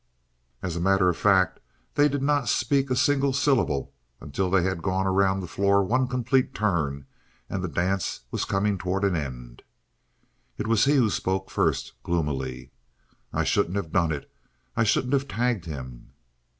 [0.63, 1.59] As a matter of fact
[1.93, 6.07] they did not speak a single syllable until they had gone around the floor one
[6.07, 7.05] complete turn
[7.51, 9.61] and the dance was coming toward an end.
[10.57, 12.71] It was he who spoke first, gloomily:
[13.31, 14.27] "I shouldn't have done it;
[14.75, 16.13] I shouldn't have tagged him!"